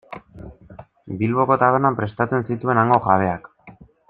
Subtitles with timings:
[1.19, 3.51] Bilboko tabernan prestatzen zituen hango jabeak.